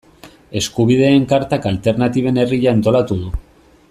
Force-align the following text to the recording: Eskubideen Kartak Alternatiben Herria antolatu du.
Eskubideen 0.61 1.27
Kartak 1.33 1.67
Alternatiben 1.73 2.41
Herria 2.45 2.75
antolatu 2.79 3.19
du. 3.23 3.31